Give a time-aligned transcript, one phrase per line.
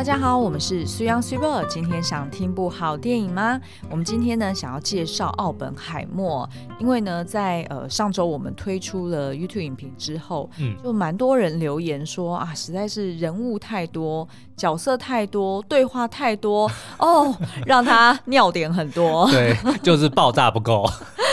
[0.00, 1.62] 大家好，我们是苏央苏波。
[1.68, 3.60] 今天想听部好电影吗？
[3.90, 6.48] 我们今天呢想要介绍《奥本海默》，
[6.80, 16.66] 因为呢在呃上周我们推出了 YouTube 影评之后，嗯，就蛮多人留言说啊，实在是人物太多，角色太多，对话太多
[16.98, 19.28] 哦，让他尿点很多。
[19.30, 20.88] 对，就是爆炸不够。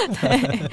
[0.21, 0.69] 对，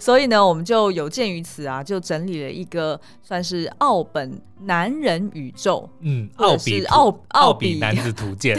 [0.00, 8.58] 所以呢，我们就有鉴于此啊，就整理了一个算是奥本男人宇宙，嗯，奥比奥奥比，比男子图鉴，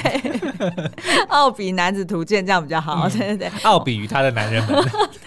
[1.30, 4.84] 奥比男子图鉴这样比较好，嗯、对对对，奥比与他的男人们，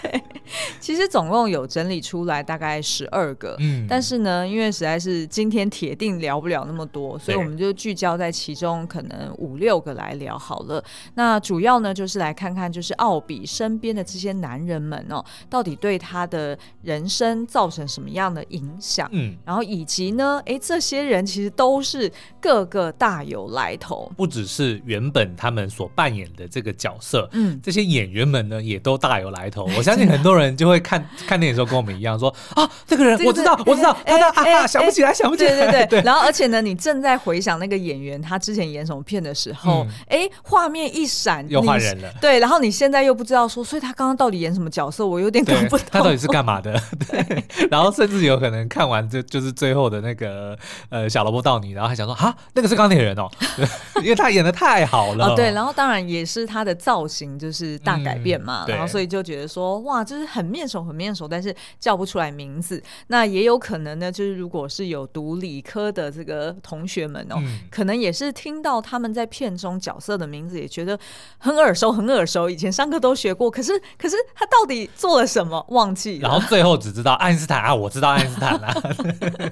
[0.79, 10.83] 其实总共有整理出来大概十二个，嗯，但是呢，因为实在是今天铁定聊不了那么多，所以我们就聚焦在其中可能五六个来聊好了。
[11.15, 19.07] 那主要呢，就是来看看就是奥比身边的这些男人们哦，到底对他的人生造成什么样的影响？
[19.11, 29.69] 嗯，然后以及呢，哎，这些人其实都是各个大有来头，不只是原本他们所扮演的这个角色，嗯，这些演员们呢也都大有来头。
[29.77, 36.01] 我相信很多人就会看 看电影的时候跟我们一样说啊，这个人我知道，我知道，他他哈哈想不起来，想不起来，对对对。
[36.01, 42.39] 然后而且呢，你正在回想那个演员他之前演什么片的时候，哎，画面一闪又换人了，对。
[42.39, 46.73] 然后你现在又不知道说，所以他刚刚到底演什么角色，我有点搞不懂，他到底是干嘛的？
[47.09, 47.43] 对。
[47.69, 50.57] 然后甚至有可能看完就就是最后的那个
[50.89, 53.29] 呃小萝卜到你，然后还想说啊，那个是钢铁人哦，
[54.01, 55.35] 因为他演的太好了。
[55.35, 55.51] 对。
[55.51, 62.81] 然后当然也是他的造型就是大改变嘛，然后所以就觉得说哇，就是很面熟，很面熟，但是叫不出来名字。
[63.07, 70.97] 那也有可能呢，就是如果是有读理科的这个同学们哦，嗯、可能也是听到他们在片中角色的名字，也觉得
[71.37, 72.49] 很耳熟，很耳熟。
[72.49, 76.29] 以前上课都学过，可是可是他到底做了什么，忘记了。
[76.29, 78.73] 然后最后只知道爱因斯坦啊，我知道爱因斯坦啊。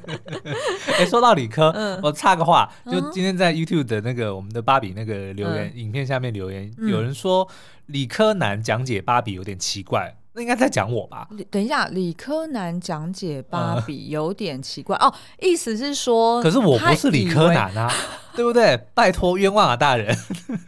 [0.97, 7.47] 哎，说到理科，嗯、我插个话，就今天在 YouTube 的那个我们的芭比那个留言、嗯、影片下面留言，嗯、有人说
[7.87, 10.15] 理科男讲解芭比有点奇怪。
[10.39, 11.27] 那应该在讲我吧？
[11.51, 17.91] 等一下，理科男讲解芭比有点奇怪、嗯、哦，意思是说，可是我不是理科男啊。
[18.39, 18.79] 对不对？
[18.93, 20.17] 拜托，冤枉啊，大人！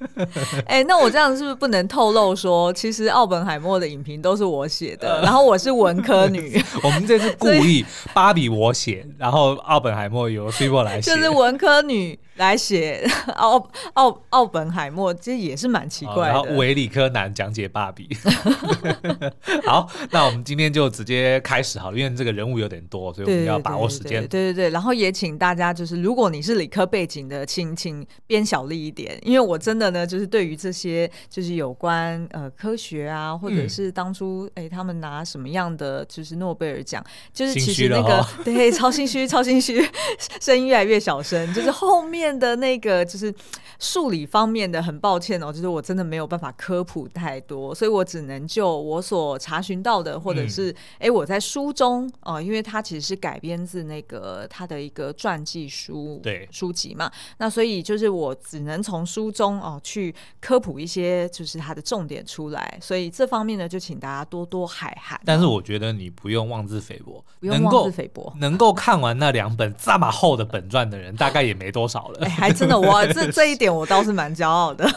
[0.67, 6.61] 哎、欸，那我这样是不是不能透露说，其实奥本海默的影评都是我写的，然后我是文科女。
[6.83, 16.33] 我们这是故意，芭比我写，然后奥本海默由 Cibo 来写，就是文科女来写 奥奥奥本海默，其实也是蛮奇怪的。
[16.33, 18.09] 然后伪理科男讲解芭比。
[19.65, 24.27] 好，那我们今天就直接开始好了，因为这个人物有点多，所以我们要把握时间。
[24.27, 39.79] 对对对，对对对，然后也请大家就是，如果你是理科背景的，请请请编小力一点，因为我真的呢，就是对于这些就是有关呃科学啊，或者是当初哎、嗯欸、他们拿什么样的就是诺贝尔奖，就是其实那个、哦、对超心虚超心虚，
[40.41, 43.31] 声音越来越小声，就是后面的那个就是
[43.77, 56.47] 数理方面的，很抱歉哦，就是我真的没有办法科普太多，所以我只能就我所查询到的，或者是哎、嗯欸、我在书中哦、呃，因为它其实是改编自那个他的一个传记书对。
[56.51, 57.50] 书籍嘛，那。
[57.51, 62.78] 所以就是我只能从书中哦去科普一些，就是它的重点出来。
[62.81, 65.19] 所以这方面呢，就请大家多多海涵。
[65.25, 72.19] 但是我觉得你不用妄自菲薄，不用妄自菲薄，能够看完那两本这么厚的本传的人，大概也没多少了。
[72.25, 74.89] 哎，还真的，我 这这一点我倒是蛮骄傲的。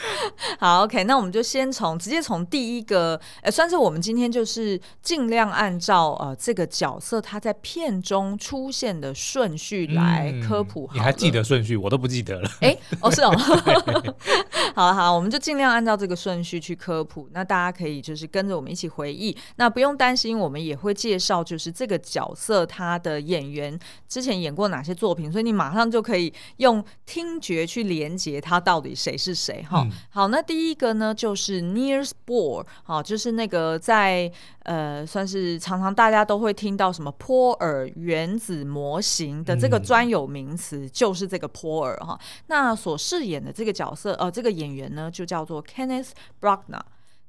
[0.58, 10.94] 好，OK，那我们就先从直接从第一个，呃，算是我们今天就是尽量按照呃这个角色他在片中出现的顺序来科普好。
[10.94, 11.76] 你还记得顺序？
[11.76, 11.98] 我都。
[11.98, 13.30] 不记得了，哎，哦，是哦，
[14.72, 23.76] 好了好，我们就尽量按照这个顺序去科普，那大家可以就是跟着我们一起回忆，那不用担心，我们也会介绍就是这个角色他的演员
[24.06, 29.82] 之前演过哪些作品，所以你马上就可以用听觉去连接他到底谁是谁哈。
[29.82, 34.30] 嗯、好，那第一个呢就是 Niels Bohr，好，就是那个在。
[34.68, 42.18] 呃，算是常常大家都会听到什么波尔原子模型的这个专有名词，嗯、就是这个波尔哈。
[42.46, 46.10] 那所饰演的这个角色，呃，这个演员呢，就叫做 Kenneth
[46.40, 46.80] Branagh。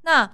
[0.03, 0.25] 那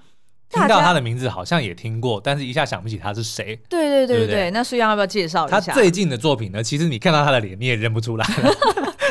[0.48, 3.56] 听到他的名字好像也听过，但是一下想不起他是谁。
[3.68, 4.28] 对对对对对。
[4.28, 5.60] 对对，那苏阳要不要介绍一下？
[5.60, 6.64] 他最近的作品呢？
[6.64, 8.26] 其实你看到他的脸，你也认不出来。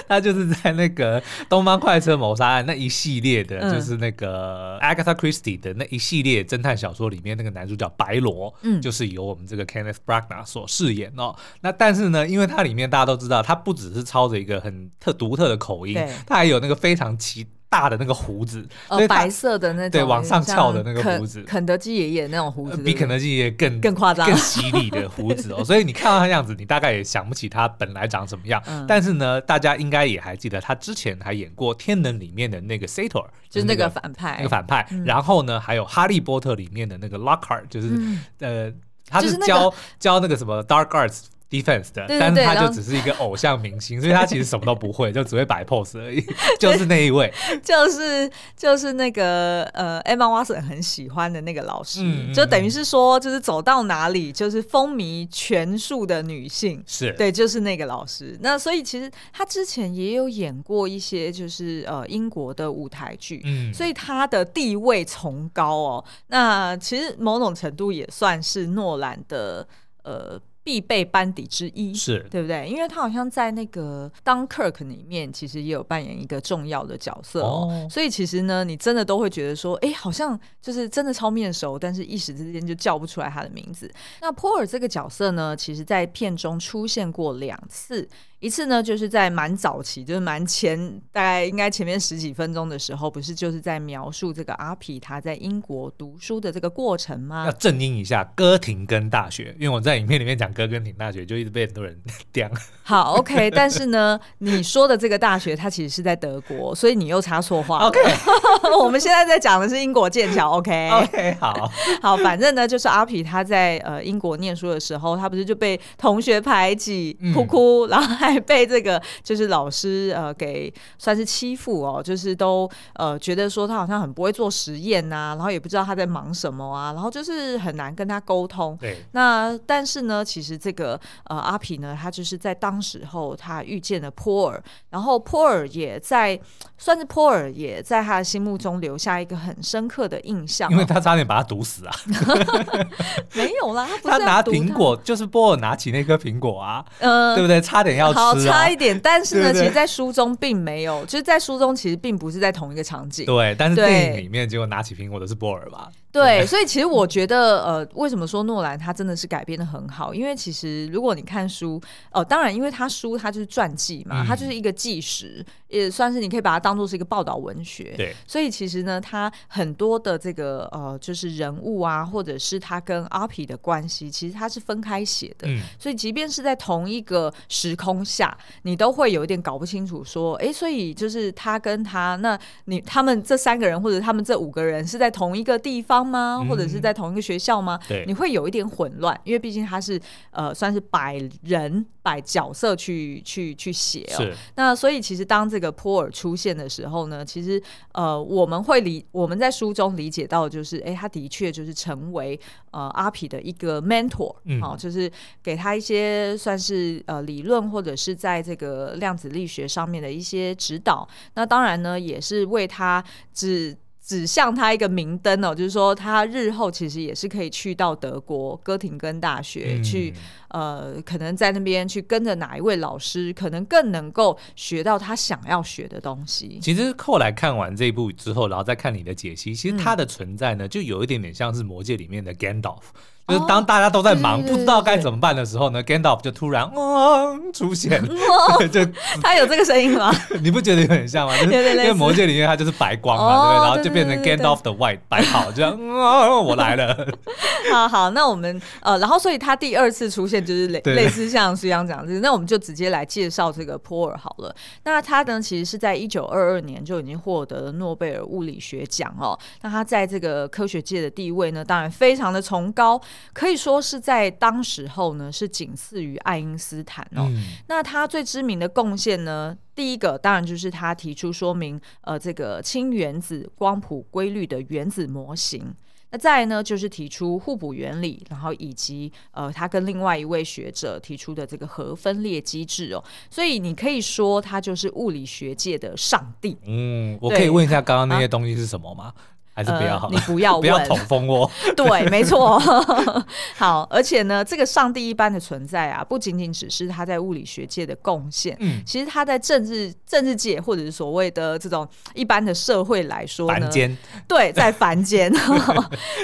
[0.09, 11.35] 他就是在那个《东方快车谋杀案》那一系列的，就是那个 Agatha Christie 的那一系列侦探小说里面那个男主角白罗，嗯，就是由我们这个 Kenneth Branagh 所饰演哦。
[11.61, 15.95] 那但是呢，因为它里面大家都知道，他不只是操着一个很特独特的口音，
[16.27, 17.47] 他还有那个非常奇。
[17.75, 25.63] 大的那个胡子，呃，白色的那种，对，往上翘的那个胡子，肯德基爷爷那种胡子，比肯德基爷爷更更夸张、更犀利的胡子哦。
[25.67, 28.63] 所以你看到他样子，你大概也想不起他本来长什么样。
[28.67, 34.87] 嗯、但是呢，大家应该也还记得他之前还演过《天能》里面的那个 Sator，就是那个反派，那个反派。
[34.93, 38.73] 嗯、然后呢，还有《哈利波特》里面的那个 Lockhart，就是、嗯、呃，
[39.09, 41.25] 他是教、就是、教那个什么 Dark Arts。
[41.63, 46.25] Defense 的，对对对，但是他就只是一个偶像明星，所以他其实什么都不会， 就只会摆 pose 而已。
[46.59, 58.37] 就是那一位，就是就是那个呃，Emma Watson 很喜欢的那个老师，嗯、就等于是说，就是走到哪里就是风靡全数的女性，是对，就是那个老师。
[58.41, 66.05] 那所以其实他之前也有演过一些就是呃英国的舞台剧，嗯，所以他的地位崇高哦。
[66.29, 69.67] 那其实某种程度也算是诺兰的
[70.03, 70.41] 呃。
[70.65, 72.67] 必备班底之一，是对不对？
[72.67, 77.69] 因为他好像在那个《Dunkirk》里面，其实也有扮演一个重要的角色哦。
[77.71, 83.93] 哦，所以其实呢，你真的都会觉得说，哎，好像就是真的超面熟，但是一时之间就叫不出来他的名字。
[84.23, 88.09] 那波尔这个角色呢，其实在片中出现过两次。
[88.45, 97.47] 一次呢，就是在蛮早期，就是蛮前，大概应该前面十几分钟的时候，不是就是在描述这个阿皮他在英国读书的这个过程吗？
[97.47, 101.99] 要正音一下，哥廷根大学，因为我在影片里面讲哥廷根大学，就一直被很多人
[102.31, 102.47] 刁。
[102.83, 107.79] 好，OK，但是呢，你说的这个大学，它其实是在德国，所以你又插错话。
[107.79, 107.99] OK，
[108.79, 110.59] 我们现在在讲的是英国剑桥。
[110.59, 111.71] OK，OK， okay, 好
[112.03, 118.34] 好，反正呢，就是阿皮他在呃英国念书的时候，他不是就被同学排挤，哭哭，嗯、然后还。
[118.41, 128.77] 被这个就是老师呃给算是欺负哦，就是都呃觉得说他好像很不会做实验呐、啊，然后也不知道他在忙什么啊，然后就是很难跟他沟通。
[128.81, 136.39] 对，那但是呢，其实这个呃阿皮呢，他就是在当时候他遇见了波尔，然后波尔也在
[136.79, 141.93] 算是波尔也在他的心目中留下一个很深刻的印象，因为他差点把他毒死啊。
[143.35, 147.61] 没有啦，他不是他拿苹果，就是波尔拿起那颗苹果啊，呃，对不对？
[147.61, 148.53] 差点要吃、啊。
[148.53, 153.27] 差一点，但是呢，对对对，其实，在书中并没有，就是在书中其实并不是在同一个场景。
[153.27, 155.91] 对，但是电影里面结果拿起苹果的是波尔吧？
[156.15, 160.15] 对，所以其实我觉得，呃，为什么说诺兰他真的是改编的很好？
[160.15, 161.75] 因为其实如果你看书，
[162.13, 167.95] 哦、呃，当然，因为他书他就是传记嘛，他就是一个纪实，嗯、也算是你可以把它当做是一个报道文学。
[167.97, 175.49] 对，所以其实呢，他很多的这个呃，就是人物啊，或者是他跟阿皮的关系，其实他是分开写的。
[175.49, 186.45] 嗯，所以即便是在同一个时空下，你都会有一点搞不清楚，说，哎，所以就是他跟他，那你他们这三个人或者他们这五个人是在同一个地方吗？
[186.49, 187.79] 或者是在同一个学校吗？
[187.89, 194.27] 对，你会有一点混乱，因为毕竟他是呃，算是摆人摆角色去去去写哦。
[194.57, 197.63] 那所以其实当这个波尔出现的时候呢，其实
[197.93, 202.39] 呃，我们会理我们在书中理解到，就是哎，他的确就是成为
[202.71, 205.11] 呃阿皮的一个 mentor，嗯，好，就是
[205.43, 211.09] 给他一些算是呃理论或者是在这个量子力学上面的一些指导。
[211.35, 213.03] 那当然呢，也是为他
[213.33, 213.77] 指。
[214.07, 220.21] 指向他一个明灯哦，就是说他日后其实也是可以去到德国哥廷根大学去，嗯、
[220.55, 226.61] 呃，可能在那边去跟着哪一位老师，可能更能够学到他想要学的东西。
[226.63, 232.83] 其实后来看完这一部之后，然后再看你的解析，其实他的存在呢，嗯、就有一点点像是魔戒里面的 Gandalf。
[233.27, 238.05] 就是当大家都在忙，不知道该怎么办的时候呢，Gandalf 就突然哦出现，
[238.71, 238.85] 就
[239.23, 240.15] 他有这个声音吗？
[240.43, 241.35] 你不觉得有点像吗？
[241.39, 243.65] 就是因为魔戒里面他就是白光嘛，对不对？
[243.65, 246.95] 然后就变成 Gandalf 的 white 白袍，这样哦，我来了。
[247.73, 254.55] 好好，那我们呃，然后所以他第二次出现就是类类似像苏央讲的，那我们就直接来介绍这个波尔好了。
[254.85, 259.39] 那他呢，其实是在一九二二年就已经获得了诺贝尔物理学奖哦。
[259.63, 263.01] 那他在这个科学界的地位呢，当然非常的崇高。
[263.33, 267.27] 可以说是在当时候呢，是仅次于爱因斯坦哦。
[267.31, 275.75] 嗯、那他最知名的贡献呢，第一个当然就是他提出说明呃这个氢原子光谱规律的原子模型。
[276.15, 283.03] 那再来呢，就是提出互补原理，然后以及呃他跟另外一位学者提出的这个核分裂机制哦。
[283.29, 286.57] 所以你可以说他就是物理学界的上帝。
[286.67, 289.13] 嗯，我可以问一下刚刚那些东西是什么吗？
[289.55, 289.99] 还是不要。
[289.99, 291.51] 好、呃，你不要 问，不要捅蜂窝。
[291.77, 292.59] 对，没错。
[293.57, 303.97] 好，而且呢，这个上帝一般的存在啊，不仅仅只是他在物理学界的贡献，嗯，其实他在政治政治界或者是所谓的这种一般的社会来说呢，凡间。
[304.27, 305.33] 对，在凡间，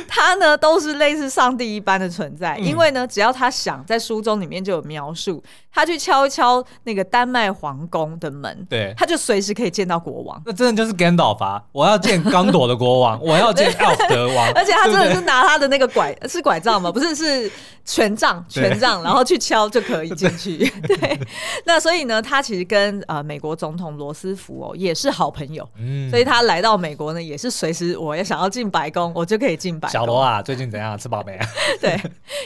[0.09, 10.43] 他呢都是类似上帝一般的存在，嗯、因为呢，只要他想，在书中里面就有描述，他去敲一敲那个丹麦皇宫的门，对，他就随时可以见到国王。
[10.45, 11.63] 那真的就是 Gandalf 啊！
[11.73, 13.21] 我要见刚朵的国王。
[13.23, 16.91] 我要见 Elf 德王， 而且他真的是拿他的那个拐，是拐杖吗？
[16.91, 17.51] 不是，是
[17.85, 20.57] 权杖，权杖，然后去敲就可以进去。
[20.87, 21.21] 对，
[21.65, 29.93] 那所以呢，他其实跟呃美国总统罗斯福哦也是好朋友，嗯，所以他来到美国呢，也是随时我要想要进白宫，我就可以进白宫。
[29.93, 30.97] 小罗啊，最近怎样？
[30.99, 31.47] 吃饱没啊？
[31.81, 32.01] 对，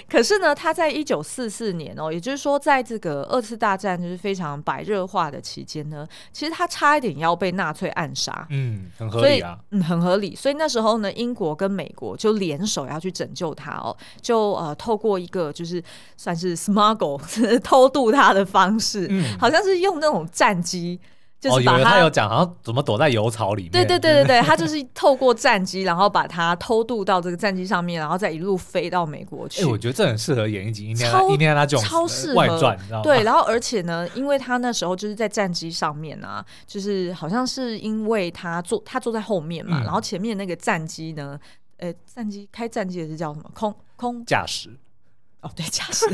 [0.08, 10.64] 可是呢，他在一九四四年哦，也就是说，在这个二次大战就是非常白热化的期间呢，其实他差一点要被纳粹暗杀，嗯，很合理啊，嗯，很合理，所以那。
[10.64, 15.84] 那时候呢，英国跟美国就联手要去拯救他哦，就呃透过一个就是
[16.16, 17.20] 算是 smuggle
[17.60, 20.98] 偷渡他的方式，嗯，好像是用那种战机。
[21.50, 23.72] 就是把他，哦、他有讲，好像怎么躲在油槽里面。
[23.72, 29.62] 对对对对对， 他就是透过战机，然后把他偷渡到这个战机上面，然后再一路飞到美国去。
[29.62, 33.02] 哎，我觉得这很适合演一集《印第安印第安纳琼》超适合外传，你知道吗？
[33.02, 41.38] 对，然后而且呢，因为他那时候就是在战机上面啊，就是好像是因为他坐他坐在后面嘛，嗯、然后前面那个战机呢，
[41.76, 43.50] 呃，战机开战机的是叫什么？
[43.52, 44.70] 空空驾驶。
[45.44, 46.06] 哦，对，驾驶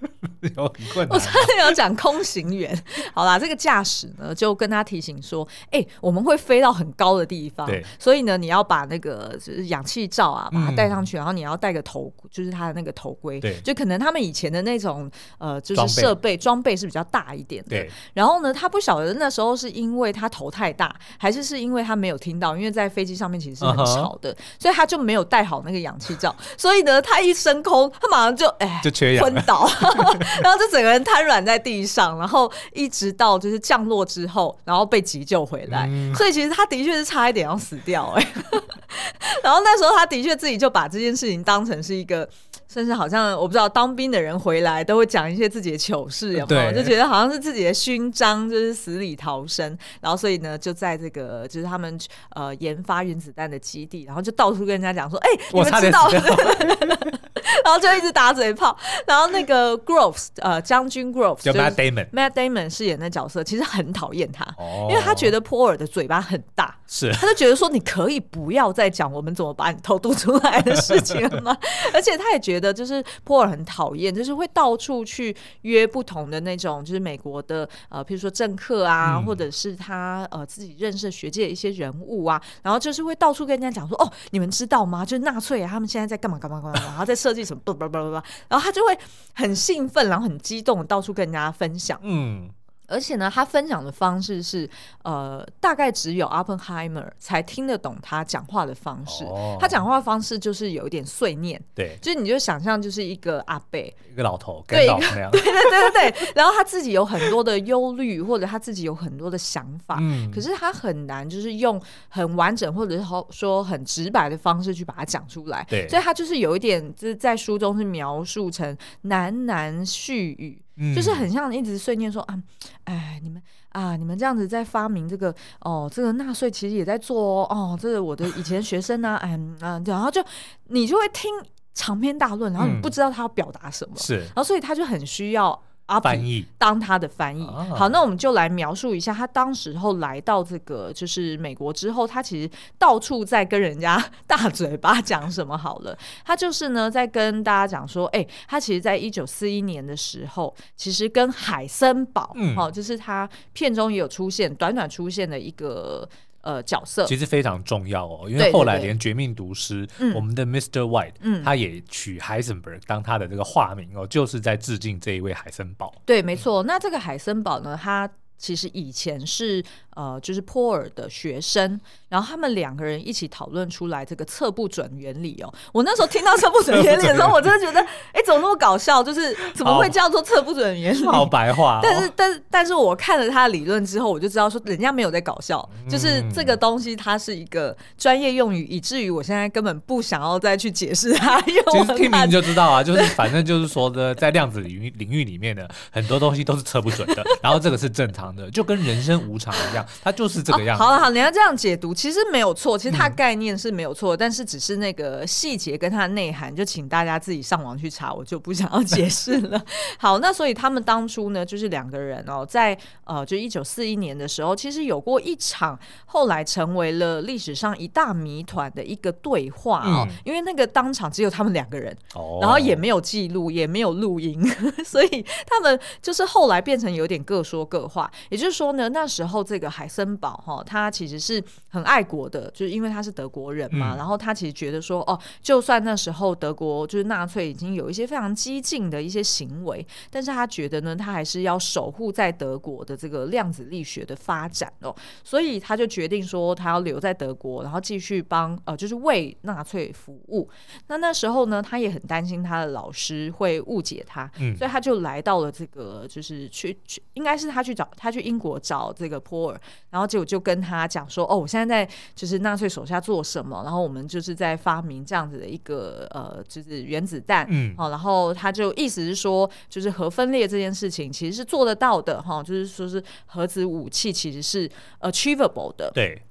[0.56, 1.08] 有很困难。
[1.10, 2.76] 我差点要讲空行员。
[3.12, 17.70] 好啦，这个驾驶呢，就跟他提醒说：“哎、欸，我们会飞到很高的地方，对，所以呢，你要把那个就是氧气罩啊，把它戴上去，嗯、然后你要戴个头，就是他的那个头盔，对，就可能他们以前的那种呃，就是设备装备，备是比较大一点的。
[17.70, 28.77] 对，然后呢，他不晓得那时候是因为他头太大，还是是因为他没有听到，因为在飞机上面其实是很吵的，uh huh、所以他就没有戴好那个氧气罩，所以呢，他一升空，他马上就哎。
[28.82, 29.68] 就缺氧，昏倒，
[30.42, 35.86] 然后就整个人瘫软在地上，然后一直到就是降落之后，然后被急救回来。
[35.90, 38.60] 嗯、所以其实他的确是差一点要死掉哎、欸。
[39.42, 42.28] 然后那时候他的确自己就把这件事情当成是一个。
[42.68, 46.72] 甚至好像我不知道当兵的人回来都会讲一些自己的糗事，有没有？
[46.72, 49.76] 就觉得好像是自己的勋章，就是死里逃生。
[50.02, 51.98] 然后所以呢，就在这个就是他们
[52.34, 56.08] 呃研发原子弹的基地，然后就到处跟人家讲说：“哎、欸，你们知道？”
[57.64, 58.76] 然后就一直打嘴炮。
[59.06, 71.56] 然后那个 Groves 呃将军 Groves 就 Matt Damon，Matt Damon 饰演的角色其实很讨厌他，哦、因为他觉得波尔的嘴巴很大，是他就觉得说你可以不要再讲我们怎么把你偷渡出来的事情了吗？
[71.94, 72.57] 而且他也觉得。
[72.58, 85.04] 觉得就是波尔很讨厌，就是会到处去约不同的那种，就是美国的呃，譬如说政客啊，嗯、或者是他呃自己认识的学界的一些人物啊，然后就是会到处跟人家讲说，哦，你们知道吗？
[85.04, 88.98] 就是纳粹啊，他们现在在干嘛干嘛干嘛，然后在设计什么，不不不不不，然后他就会
[89.34, 92.50] 很兴奋，然后很激动，到处跟人家分享，嗯。
[92.88, 94.68] 而且呢，他分享的方式是，
[95.02, 99.24] 呃，大概只有 Oppenheimer 才听得懂他讲话的方式。
[99.24, 99.60] Oh.
[99.60, 106.32] 他讲话的方式就是有一点碎念，对，就是你就想象就是一个阿贝，一个老头， 对，对对对对对。
[106.34, 115.62] 然后他自己有很多的忧虑，或者他自己有很多的想法，嗯，可是他很难就是用很完整或者是说很直白的方式去把它讲出来。
[115.68, 120.62] 对，所以他就是有一点就是在书中是描述成喃喃絮语。
[120.94, 122.42] 就是很像一直碎念说啊，
[122.84, 130.24] 哎，你们啊，你们这样子在发明这个哦，这个纳税其实也在做哦，哦，这是我的以前学生呢，哎，嗯，然后就
[130.68, 131.30] 你就会听
[131.74, 135.62] 长篇大论，然后你不知道他要表达什么，是，然后所以他就很需要。
[135.88, 145.96] 阿翻译当他的翻译，好，那我们就来描述一下他当时候来到这个就是美国之后，他其实到处在跟人家大嘴巴讲什么好了。
[146.26, 156.08] 他就是呢在跟大家讲说，哎、欸，他其实在一九四一年的时候，其实跟海森堡，嗯，好，就是他片中也有出现，短短出现的一个。
[156.48, 160.80] 呃，角色其实非常重要哦，因为后来连《绝命毒师》我们的 Mr.
[160.80, 165.92] White，嗯，他也取 Heisenberg 当他的这个化名哦，就是在致敬这一位海森堡。
[166.06, 166.62] 对，没错。
[166.62, 169.62] 那这个海森堡呢，他其实以前是。
[169.98, 175.52] 呃，就是波尔的学生，然后他们两个人一起讨论出来这个测不准原理哦。
[175.72, 177.80] 我那时候听到测不准原理的时候，我真的觉得，
[178.14, 179.02] 哎，怎么那么搞笑？
[179.02, 181.04] 就是怎么会叫做测不准原理？
[181.04, 181.80] 好白话。
[181.82, 191.40] 但是，但是，但是我看了他的理论之后，我就知道说，人家没有在搞笑，就是这个东西它是一个专业用语，以至于我现在根本不想要再去解释它。
[191.40, 191.52] 其
[191.84, 199.84] 实听名就知道啊，就是反正就是说的，在量子领域领域里面的很多东西都是测不准的，然后这个是正常的，就跟人生无常一样。
[200.02, 200.82] 它就是这个样子。
[200.82, 209.60] 哦、好了好，你要这样解读，其实没有错，其实它概念是没有错，嗯、但是只是那个细节跟它的内涵，就请大家自己上网去查，我就不想要解释了。
[209.98, 224.42] 好，那所以他们当初呢，就是两个人哦，在呃，就一九四一年的时候，其实有过一场后来成为了历史上一大谜团的一个对话哦，嗯、因为那个当场只有他们两个人，哦、然后也没有记录，也没有录音，
[224.84, 228.10] 所以他们就是后来变成有点各说各话。
[228.28, 244.92] 也就是说呢，那时候这个海森堡哈，他其实是很爱国的，就是因为他是德国人嘛，嗯、然后他其实觉得说，哦，就算那时候德国就是纳粹已经有一些非常激进的一些行为，但是他觉得呢，他还是要守护在德国的这个量子力学的发展哦，
[245.22, 250.48] 所以他就决定说，他要留在德国，然后继续帮呃，就是为纳粹服务。
[250.88, 259.57] 那那时候呢，他也很担心他的老师会误解他，嗯、所以他就来到了这个，就是去去，应该是他去找他去英国找这个波尔，
[259.90, 276.22] 然后结果就跟他讲说，哦，我现在在就是纳粹手下做什么，然后我们就是在发明这样子的一个呃，就是原子弹，嗯，好，然后他就意思是说，就是核分裂这件事情其实是做得到的，哈，就是说是核子武器其实是 achievable 的，对。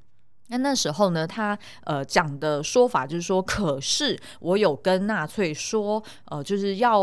[0.50, 7.02] 那那时候呢，他呃讲的说法就是说，可是我有跟纳粹说，呃，就是要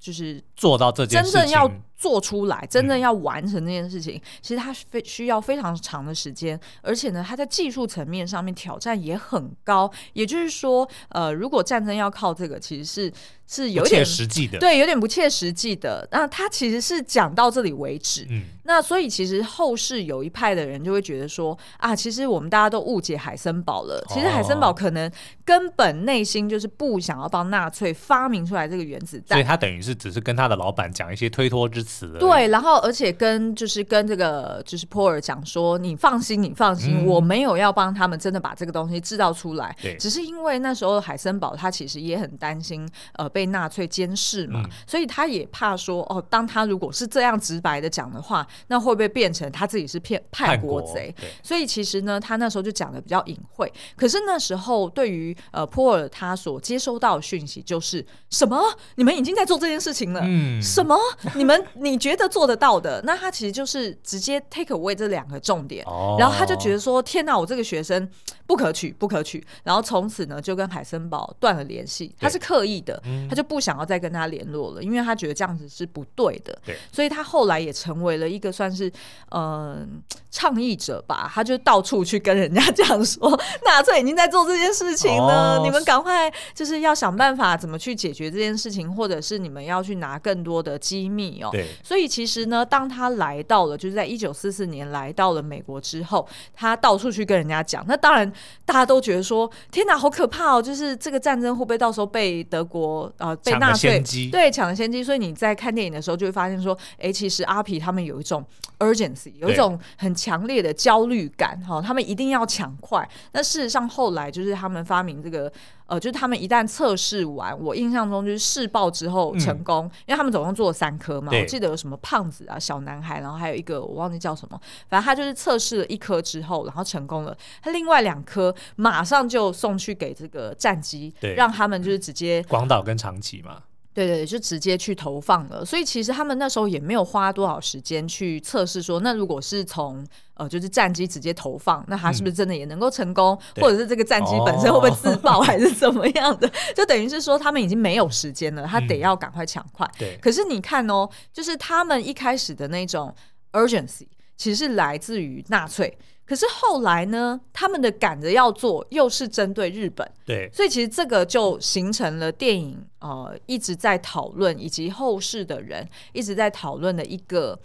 [0.00, 9.92] 就是做到这件事情，真正要做出来，真正要完成这件事情，嗯、其实它非需要非常长的时间，而且呢，它在技术层面上面挑战也很高。
[10.14, 13.12] 也就是说，呃，如果战争要靠这个，其实是。
[13.52, 16.06] 是有点实际的，对，有点不切实际的。
[16.12, 18.24] 那他其实是讲到这里为止。
[18.30, 24.00] 嗯，那所以其实后世有一派的人就会觉得说啊，其实我们大家都误解海森堡了。
[24.08, 25.10] 其实海森堡可能
[25.44, 32.16] 根本内心就是不想要帮纳粹发明出来这个原子弹，所以他等于是只是跟他的老板讲一些推脱之词。
[32.18, 39.76] 对，然后而且跟就是跟这个就是波尔讲说，你放心，你放心，嗯、我没有要帮他们真的把这个东西制造出来。
[39.98, 43.50] 只是因为那时候海森堡他其实也很担心，呃，被。
[43.50, 51.12] 纳粹监视嘛，嗯、所以他也怕说哦，当他如果是这样直白的讲的话，那会不会变成他自己是骗叛国贼？
[51.42, 53.72] 所以其实呢，他那时候就讲的比较隐晦。
[53.96, 58.62] 可是那时候对于呃波尔他所接收到的讯息就是什么？
[58.94, 60.20] 你们已经在做这件事情了？
[60.22, 60.96] 嗯、什么？
[61.34, 63.00] 你们你觉得做得到的？
[63.04, 68.08] 那他其实就是直接 take away 这两个重点，哦、然后他就觉得说：天哪，我这个学生
[68.46, 69.44] 不可取，不可取。
[69.62, 72.14] 然后从此呢，就跟海森堡断了联系。
[72.18, 73.00] 他是刻意的。
[73.06, 76.58] 嗯他就不想要再跟他联络了，因为他觉得这样子是不对的。
[76.64, 78.88] 对，所以他后来也成为了一个算是
[79.30, 79.86] 嗯、呃、
[80.30, 81.30] 倡议者吧。
[81.32, 83.30] 他就到处去跟人家讲说，
[83.64, 91.50] 纳粹已经在做这件事情了，哦、你们赶快就是要想办法怎么去解决这件事情，或者是你们要去拿更多的机密哦。
[91.52, 97.84] 对，所以其实呢，当他来到了，就是在一九四四年来到了美国之后，他到处去跟人家讲。
[97.86, 98.30] 那当然，
[98.64, 100.62] 大家都觉得说，天哪，好可怕哦！
[100.62, 103.12] 就是这个战争会不会到时候被德国？
[103.18, 108.44] 呃，被纳粹对抢了先机，所以你在看电影的时候就会发现说，哎、欸，其实阿皮他们有一种
[108.78, 113.08] urgency，有一种很强烈的焦虑感，哈对，他们一定要抢快。
[113.32, 115.52] 那事实上后来就是他们发明这个，
[115.90, 133.10] 呃，就是他们一旦测试完，我印象中就是试爆之后成功，嗯、因为他们总共做了三颗嘛，我记得有什么胖子啊、小男孩，然后还有一个我忘记叫什么，反正他就是测试了一颗之后，然后成功了，他另外两颗马上就送去给这个战机，对让他们就是直接广岛跟长。
[133.20, 133.58] 崎嘛，
[133.92, 135.64] 对对，就直接去投放了。
[135.64, 143.36] 所以其实他们那时候也没有花多少时间去测试，说那如果是从呃，就是战机直接投放，那它是不是真的也能够成功？
[143.56, 146.46] 嗯、或者是这个战机本身会不会自爆， 还是怎么样的？
[146.48, 149.86] 哦、就等于是说他们已经没有时间了，他得要赶快抢快。
[149.98, 150.18] 对、嗯。
[150.22, 153.14] 可是你看哦，就是他们一开始的那种
[153.52, 155.98] urgency，其实是来自于纳粹。
[156.30, 167.58] 可是后来呢，他们的赶着要做，又是针对日本，对，所以其实这个就形成了电影呃一直在讨论，以及后世的人一直在讨论的一个。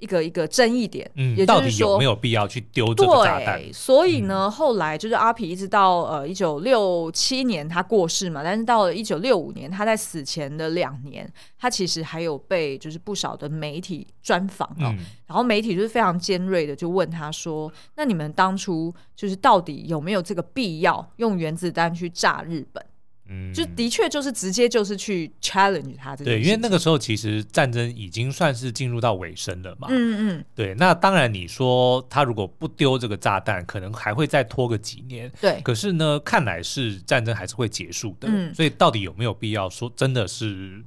[0.00, 3.58] 一个一个争议点，嗯，也就是说，到底有没有必要去丢这个炸弹？
[3.58, 22.84] 对，所以呢，嗯、后来就是阿皮一直到呃一九六七年他过世嘛，但是到了一九六五年，他在死前的两年，他其实还有被就是不少的媒体专访哦，嗯、然后媒体就是非常尖锐的就问他说：“那你们当初就是到底有没有这个必要用原子弹去炸日本？”
[23.30, 26.24] 嗯，就的确就是直接就是去 challenge 他这。
[26.24, 29.86] 对，因为那个时候其实战争已经算是进入到尾声了嘛。
[29.90, 30.44] 嗯嗯。
[30.54, 35.30] 对，那当然你说他如果不丢这个炸弹，可能还会再拖个几年。
[35.40, 35.60] 对。
[35.62, 38.28] 可是呢，看来是战争还是会结束的。
[38.28, 38.54] 嗯。
[38.54, 40.84] 所以到底有没有必要说真的是？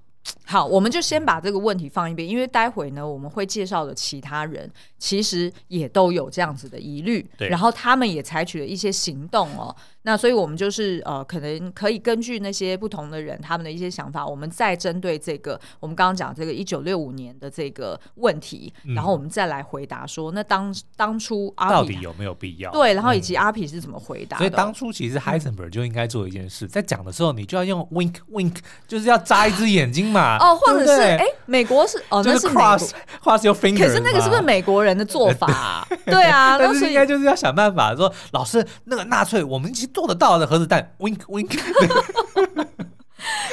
[0.53, 9.75] 好，我们就先把这个问题放一边，因为待会呢，我们会介绍的其他人其实也都有这样子的疑虑，对，然后他们也采取了一些行动哦。
[10.05, 22.69] 那所以，我们就是呃，可能可以根据那些不同的人他们的一些想法，我们再针对这个我们刚刚讲这个一九六五年的这个问题，嗯、然后我们再来回答说，那当当初阿到底有没有必要？
[22.71, 24.39] 对，然后以及阿皮是怎么回答、嗯？
[24.39, 30.37] 所以当初其实 Heisenberg 就应该做一件事，嗯、在讲的时候，你就要用 wink wink，就是要眨一只眼睛嘛。
[30.43, 32.89] 哦，或者是哎，美国是哦，那是 cross
[33.23, 33.79] cross your finger。
[33.79, 35.87] 可是那个是不是美国人的做法、啊？
[36.05, 40.91] 对啊， 但是应该就是要想办法说，老师，那个纳粹我们其实做得到的核子弹。
[40.99, 41.61] Wink Wink，就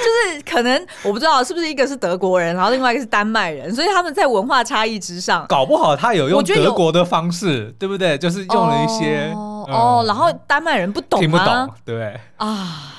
[0.03, 8.19] 是可能我不知道是不是一个是德国人，然后另外一个是丹麦人，所以他们在文化差异之上，搞不好他有用德国的方式，对不对？
[8.19, 12.97] 就是用了一些哦，然后丹麦人不懂，听不懂，对啊。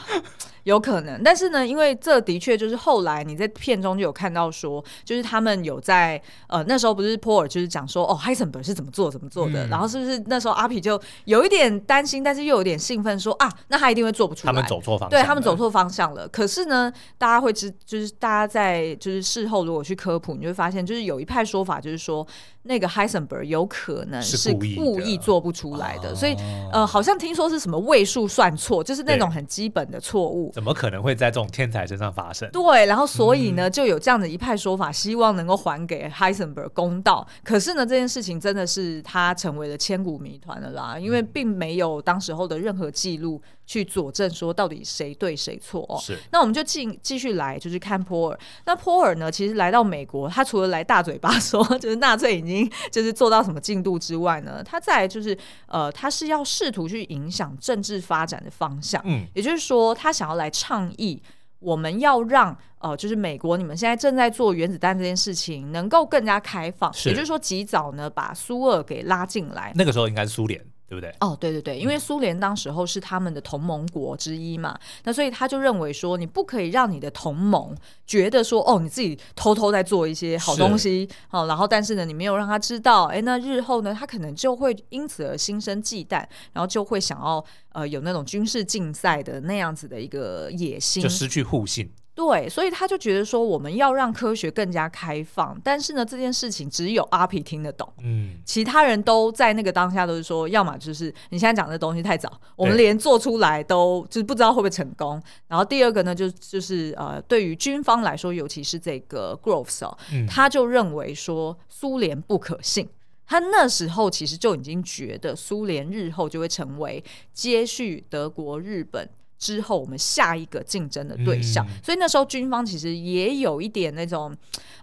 [0.63, 16.28] 有可能，但是呢，因为这的确就是后来你在片中就有看到说，就是他们有在呃那时候不是波尔就是讲说哦，Heisenberg 是怎么做怎么做的，嗯、然后是不是那时候阿皮就有一点担心，但是又有点兴奋说啊，那他一定会做不出来，他们走错方向，对他们走错方向了。
[16.28, 22.26] 可是呢，大家会知就是大家在就是事后如果去科普，你会发现就是有一派说法就是说。
[22.63, 26.36] 那个 Heisenberg 有可能是故意做不出来的，的所以
[26.71, 30.52] 呃，好像听说是什么位数算错，就是那种很基本的错误。
[30.54, 32.50] 怎么可能会在这种天才身上发生？
[32.52, 37.28] 对，然后所以呢，就有这样的一派说法，希望能够还给 Heisenberg 公道。
[37.43, 43.41] 可是呢，这件事情真的是他成为了千古谜团了啦，因为并没有当时候的任何记录。
[43.72, 45.98] 去佐证说到底谁对谁错哦。
[45.98, 48.40] 是，那我们就继继续来，就是看波尔。
[48.66, 59.02] 那波尔呢，其实来到美国，他除了来大嘴巴说， 就是纳粹已经就是做到什么进度之外呢，他再就是呃，他是要试图去影响政治发展的方向。
[59.06, 61.24] 嗯，也就是说，他想要来倡议，
[61.60, 69.72] 我们要让呃，就是美国你们现在正在做原子弹这件事情能够更加开放，是也就是说，及早呢把苏俄给拉进来。
[69.76, 70.62] 那个时候应该是苏联。
[70.92, 71.10] 对不对？
[71.22, 77.74] 哦，对对对，因为苏联当时候是他们的同盟国之一嘛，嗯、那所以他就认为说，你不可以让你的同盟
[78.06, 91.90] 觉得说，哦，你自己偷偷在做一些好东西，哦，然后但是呢，你没有让他知道，哎，那日后呢，他可能就会因此而心生忌惮，然后就会想要呃有那种军事竞赛的那样子的一个野心，就失去互信。
[92.13, 105.21] 对，所以他就觉得说，我们要让科学更加开放，但是呢，这件事情只有阿皮听得懂，嗯，其他人都在那个当下都是说，要么就是你现在讲的东西太早，我们连做出来都就是不知道会不会成功。
[105.47, 109.97] 然后第二个呢，就就是呃，对于军方来说，尤其是这个 Groves 哦，
[110.28, 112.89] 他就认为说苏联不可信，
[113.26, 117.02] 他那时候其实就已经觉得苏联日后就会成为
[117.34, 119.10] 接续德国、日本。
[119.42, 124.32] 之后，我们下一个竞争的对象，嗯、所以那时候军方其实也有一点那种，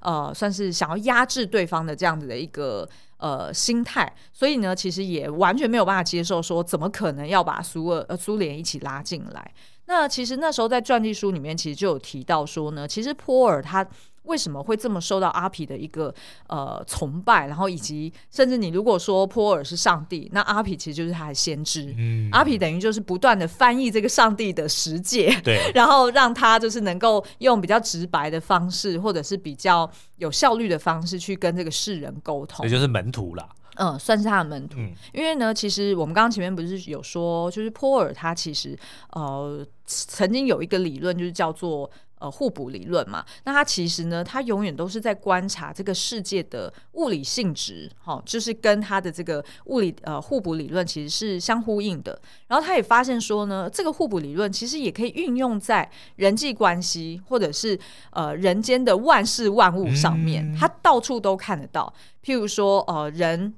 [0.01, 2.87] 呃，算是想要压制对方的这样子的一个
[3.19, 9.55] 呃心态，所以呢，其实也完全没有办法接受说，怎么可能要把苏俄呃苏联一起拉进来？
[9.87, 13.87] 那其实那时候在传记书里面，其实就有提到说呢，其实波尔他。
[14.29, 16.15] 为什么会这么受到阿皮的一个
[16.47, 17.47] 呃崇拜？
[17.49, 21.93] 然后以及甚至你如果说波尔是上帝，那阿皮其实就是他的先知。
[21.99, 32.65] 嗯，阿皮等于就是不断的翻译这个上帝的实界，对， 然后让他就是能够用比较直白的方式，或者是比较有效率的方式去跟这个世人沟通。
[32.65, 34.79] 也就是门徒啦，嗯，算是他的门徒。
[34.79, 38.79] 嗯，因为呢，其实我们刚刚前面不是有说，就是波尔他其实
[39.13, 41.91] 呃曾经有一个理论，就是叫做。
[42.21, 52.21] 呃，互补理论嘛，那它其实呢，它永远都是在观察这个世界的物理性质，哈、哦，就是跟它的这个物理呃互补理论其实是相呼应的。
[52.49, 57.79] 然后他也发现说呢，这个互补理论其实也可以运用在人际关系或者是
[58.11, 61.93] 呃人间的万事万物上面，它到处都看得到。
[62.25, 63.55] 譬如说，呃，人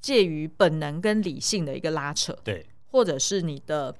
[0.00, 3.94] 介于本能跟理性的一个拉扯，对，或者是你的。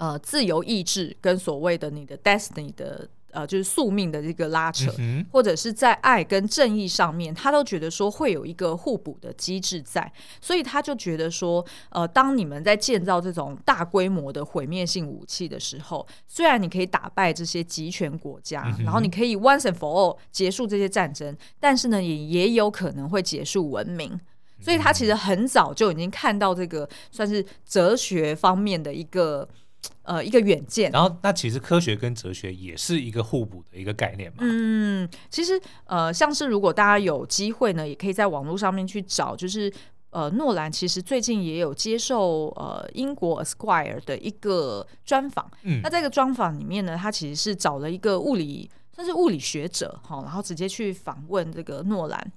[0.00, 10.10] 呃，自由意志跟所谓的你的 destiny 的呃，就是宿命的这个拉扯，嗯、或者是在爱跟正义上面，他都觉得说会有一个互补的机制在，
[10.40, 24.18] 所以他就觉得说，呃，当你们在建造这种大规模的毁灭性武器的时候，虽然你可以打败这些集权国家，嗯、然后你可以 once and for all 结束这些战争，但是呢，也也有可能会结束文明。
[24.62, 29.46] 所以他其实很早就已经看到这个算是哲学方面的一个。
[30.02, 30.90] 呃，一个远见。
[30.90, 34.38] 然后，那其实科学跟哲学也是一个互补的一个概念嘛。
[34.40, 39.72] 嗯，其实呃，像是如果大家有机会呢，也可以在网络上面去找，就是
[40.10, 45.50] 呃，诺兰其实最近也有接受呃英国 Esquire 的一个专访。
[45.62, 48.70] 嗯，那这个专访里面呢，他其实是找了一个物理。
[48.92, 52.32] 算是物理学者哈，然后直接去访问这个诺兰，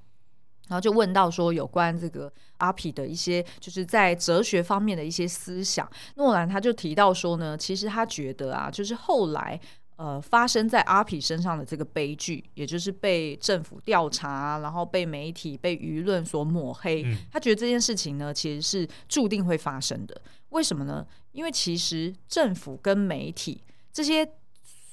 [0.68, 5.90] 然后就问到说有关这个阿皮的一些就是在哲学方面的一些思想。
[6.16, 9.60] 诺兰他就提到说呢，其实他觉得啊，就是后来。
[9.96, 17.04] 呃，发生在阿皮身上的这个悲剧，也就是被政府调查，然后被媒体、被舆论所抹黑。
[17.06, 17.16] 嗯。
[17.32, 20.20] 他觉得这件事情呢，其实是注定会发生的。
[20.50, 21.06] 为什么呢？
[21.32, 23.62] 因为其实政府跟媒体
[23.94, 24.28] 这些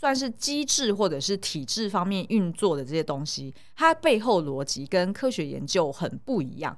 [0.01, 6.75] 算是机制或者是体制方面运作的这些东西，它背后逻辑跟科学研究很不一样。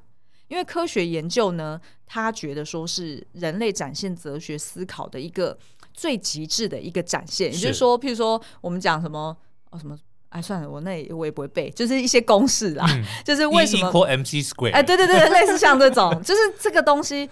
[0.49, 5.57] 因为科学研究呢，他觉得说是人类展现哲学思考的一个。
[5.95, 9.37] 最极致的一个展现，也就是说，譬如说，我们讲什么
[9.69, 9.95] 哦，什么
[10.31, 14.73] 哎，算了，我那我也不会背，就是一些公式啦，嗯、就是为什么 E equal MC square？
[14.73, 17.29] 哎，对对对，类似像这种，就是这个东西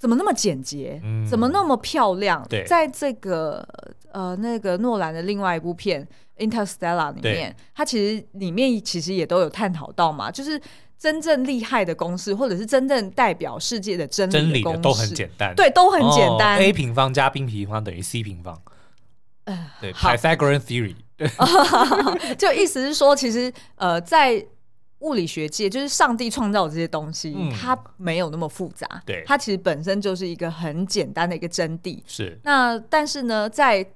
[0.00, 2.44] 怎么那么简洁，嗯、怎么那么漂亮？
[2.48, 3.64] 对，在这个
[4.10, 6.04] 呃那个诺兰的另外一部片
[6.44, 10.60] 《Interstellar》里面，它其实里面其实也都有探讨到嘛，就是。
[11.00, 16.58] 真正厉害的公式，或者是真正代表世界的真理的公式，真理的都很简单，对，都很简单。
[16.58, 18.60] Oh, A 平方加 B 平方等于 C 平方。
[19.44, 20.96] 呃，对，Pythagorean theory。
[22.36, 24.44] 就意思是说，其实呃，在
[25.00, 28.86] 物理学界，就是上帝创造这些东西，嗯、它没有那么复杂。
[29.04, 32.02] 对，它其实本身就是一个很简单的一个真谛。
[32.06, 32.38] 是。
[32.44, 33.86] 那但是呢，在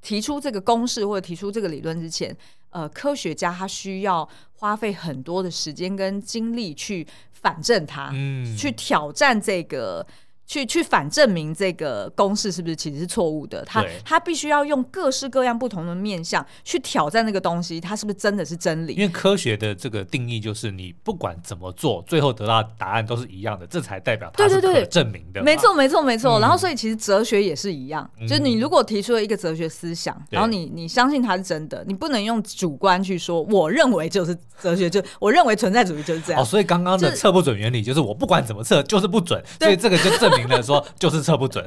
[0.00, 2.34] 提出这个公式或者提出这个理论之前，
[2.70, 10.06] 呃，科学家他需要花费很多的时间跟精力去反证它，嗯，去挑战这个。
[10.50, 13.64] 去去反证明这个公式是不是其实是错误的？
[13.64, 18.94] 他他必须要用各式各样不同的面向去挑战那个东西，它是不是真的是真理？
[18.94, 25.40] 因为科学的这个定义就是你不管怎么做，最后得到答案都是一样的，这才代表它是可证明的。
[25.40, 26.40] 没错，没错，没错。
[26.40, 36.42] 然后所以其实哲学也是一样，嗯、就是你如果提出了一个哲学思想，然后你你相信它是真的，你不能用主观去说，我认为就是哲学，就我认为存在主义就是这样。
[36.42, 40.39] 哦，所以刚刚的测不准原理就是我不管怎么测就是不准，所以这个就证明。
[40.62, 41.64] 说就是测不准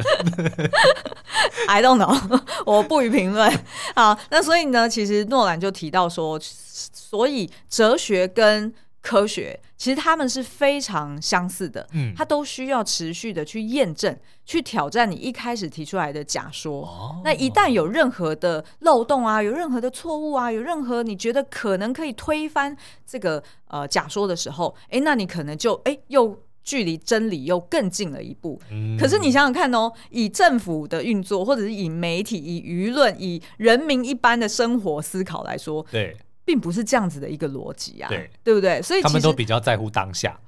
[1.68, 3.52] ，I don't know， 我不予评论。
[3.96, 16.84] 好，那所以呢，其实诺兰就提到说，所以哲学跟科学其实他们是非常相似的，嗯，它都需要持续的去验证、去挑战你一开始提出来的假说。
[16.84, 26.40] 哦，那一旦有任何的漏洞啊，有任何的错误啊，有任何你觉得可能可以推翻这个呃假说的时候，哎，那你可能就哎又。
[26.64, 28.60] 距离真理又更近了一步。
[28.72, 38.82] 嗯，可是你想想看哦，以政府的运作，或者是以媒体、以舆论、以人民一般的生活思考来说，对，并不是这样子的一个逻辑啊，对，对不对？
[38.82, 40.40] 所以他们都比较在乎当下。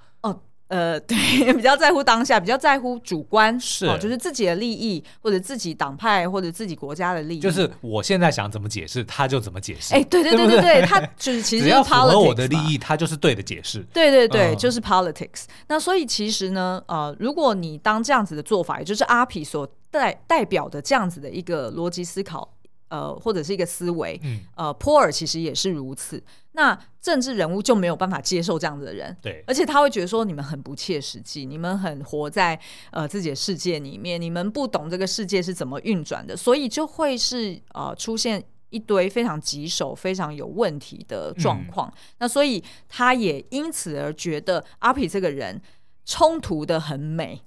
[0.67, 0.75] 哦。
[0.75, 7.39] 呃， 对，比较在乎当下，比较在乎主观，是、哦，就是自己的利益，或者自己党派，或者自己国家的利益。
[7.39, 9.93] 就是我现在想怎么解释，他就怎么解释。
[9.93, 13.85] 哎，对对对对对，他 就是其实只要符合我的利益，他就是对的解释。
[13.93, 15.43] 对对对，嗯、就是 politics。
[15.67, 22.54] 那所以其实呢，呃，如果你当这样子的做法，也就是阿皮所代代表的这样子的一个逻辑思考。
[22.87, 26.23] 呃，或者是一个思维，嗯，呃，波尔其实也是如此。
[26.51, 32.57] 那政治人物就没有办法接受这样子的人，对，而且他会觉得说你们很不切实际，你们很活在
[32.91, 41.89] 呃自己的世界里面，你们不懂这个世界是怎么运转的，所以就会是呃出现一堆非常棘手、非常有问题的状况。
[41.89, 45.61] 嗯、那所以他也因此而觉得阿皮这个人
[46.05, 47.41] 冲突的很美，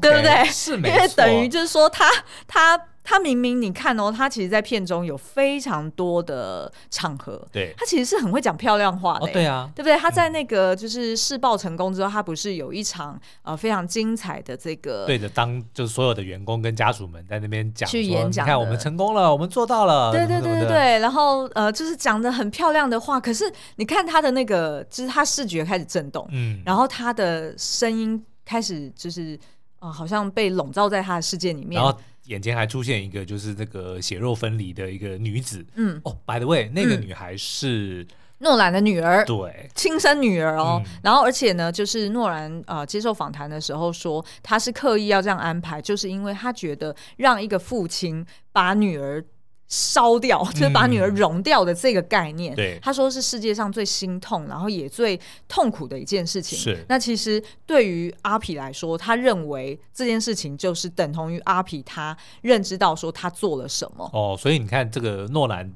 [0.00, 0.44] 对不对？
[0.44, 2.08] 是因为等于就是说他
[2.46, 2.76] 他。
[2.78, 2.86] 他
[3.20, 9.96] 明明你看哦，他其实，在片中有非常多的场合，对，他其实是很会讲漂亮话的，对啊，对不对？
[9.96, 29.38] 他在那个就是试爆成功之后，他不是有一场呃非常精彩的这个，对着，当就是所有的员工跟家属们在那边讲去演讲，你看我们成功了，我们做到了，对对对对对，然后呃就是讲的很漂亮的话，可是你看他的那个，就是他视觉开始震动，嗯，然后他的声音开始就是
[29.78, 38.06] 啊、呃，好像被笼罩在他的世界里面，然后眼前还出现一个就是这个血肉分离的一个女子，嗯，哦，by the way，那个女孩是
[38.38, 40.82] 诺兰的女儿，对，亲生女儿哦。
[40.84, 49.24] 嗯、然后而且呢，就是诺兰呃接受访谈的时候说，他是刻意要这样安排，就是因为他觉得让一个父亲把女儿。
[49.68, 52.54] 烧掉，就是把女儿融掉的这个概念。
[52.54, 56.58] 嗯、对，他说是世界上最心痛，然后也最痛苦的一件事情。
[56.58, 64.08] 是，那其实对于阿皮来说，他认为这件事情就是等同于阿皮他认知到说他做了什么。
[64.12, 65.72] 哦，所以你看这个诺兰。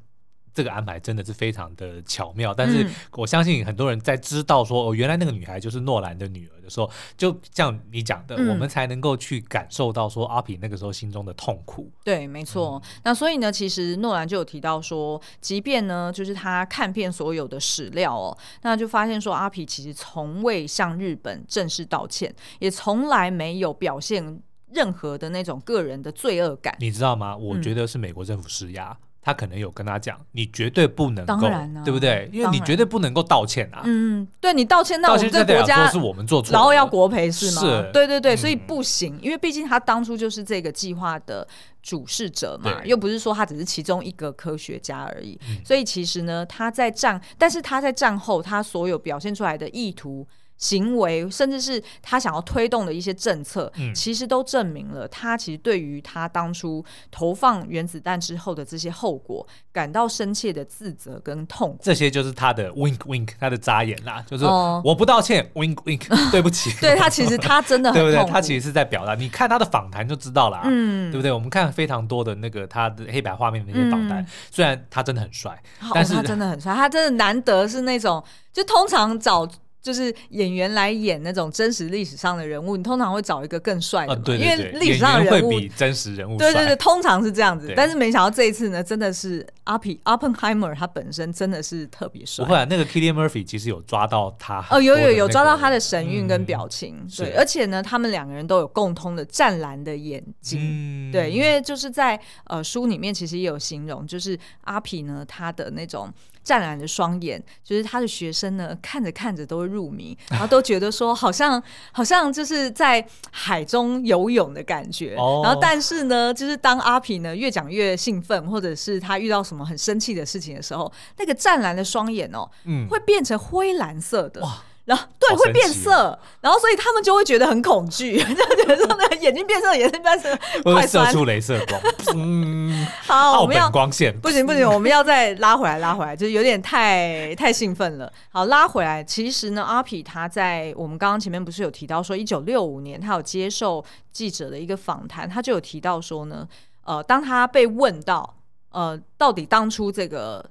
[0.60, 2.52] 这个安排真的是非常的巧妙。
[2.52, 11.90] 但是我相信很多人在知道说哦，原来那个女孩就是诺兰的女儿的时候，就像你讲的，嗯、我们才能够去感受到说阿皮那个时候心中的痛苦。
[12.04, 12.78] 对，没错。
[12.84, 24.42] 嗯、那所以呢，其实诺兰就有提到说，即便呢，就是他看遍所有的史料哦，那就发现说阿皮其实从未向日本正式道歉，也从来没有表现
[24.72, 26.76] 任何的那种个人的罪恶感。
[26.78, 27.36] 你知道吗？
[27.36, 28.90] 我觉得是美国政府施压。
[28.90, 32.28] 嗯他可能有跟他讲，你绝对不能够，啊、对不对？
[32.32, 33.82] 因为你绝对不能够道歉啊。
[33.84, 37.60] 嗯，对你道歉，那我们这个国家是我们做错，然后要国赔是吗？
[37.60, 41.46] 是，对对对，所以不行，嗯、因为毕竟他当初就是这个计划的
[41.82, 45.38] 主事者嘛，又不是说他只是其中一个科学家而已。
[45.48, 50.26] 嗯、所以其实呢，他在战，但是他在战后，他所有表现出来的意图。
[50.60, 61.78] 行为，甚至是他想要推动的一些政策，嗯、其实都证明了他其实对于他当初投放原子弹之后的这些后果感到深切的自责跟痛苦。
[61.82, 64.44] 这些就是他的 wink wink，他的眨眼啦，就是
[64.84, 66.70] 我不道歉、嗯、wink wink， 对不起。
[66.78, 68.32] 对他其实他真的很痛苦，对不对？
[68.32, 69.14] 他其实是在表达。
[69.14, 71.32] 你看他的访谈就知道了，嗯，对不对？
[71.32, 75.58] 我们看非常多的那个他的黑白画面的那些访谈，嗯、虽然他真的很帅，
[75.94, 79.48] 但是、哦、他真的很帅，他真的难得是那种就通常找。
[79.82, 87.72] 就是演员来演那种真实历史上的人物，你通常会找一个更帅的，因为历史上的人物会比真实人物对对对，通常是这样子。
[87.76, 92.44] 但是没想到这一次呢，真的是阿皮 Oppenheimer 他本身真的是特别帅。
[92.44, 106.12] 不会啊，那个 Cillian Murphy 其实有抓到他哦，有有有抓到他的神韵跟表情，对，而且呢，他们两个人都有共通的湛蓝的眼睛，对，因为就是在呃书里面其实也有形容，就是阿皮呢他的那种。
[106.42, 115.16] 湛蓝的双眼，就是他的学生呢，看着看着都会入迷， 然后都觉得说，好像好像就是在海中游泳的感觉。
[115.16, 124.42] 哦、然后，但是呢，就是当阿皮呢越讲越兴奋，或者是他遇到什么很生气的事情的时候，那个湛蓝的双眼哦，嗯、会变成灰蓝色的。
[124.86, 131.80] 然后对会变色，然后所以他们就会觉得很恐惧， 就觉得说那个眼睛变色，眼睛变色， 会射出镭射光。
[132.16, 138.12] 嗯， 好，我们要光线不行不行，我们要再拉回来拉回来，就是有点太太兴奋了。
[138.30, 146.48] 好，拉回来，其实呢，阿皮他在我们刚刚前面不是有提到说，一九六五年他有接受记者的一个访谈，他就有提到说呢，
[146.84, 148.34] 呃，当他被问到
[148.70, 150.44] 呃，到底当初这个